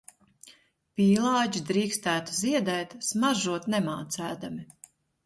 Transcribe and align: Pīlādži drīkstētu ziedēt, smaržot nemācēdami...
Pīlādži 0.99 1.61
drīkstētu 1.67 2.37
ziedēt, 2.37 2.97
smaržot 3.09 3.69
nemācēdami... 3.75 4.67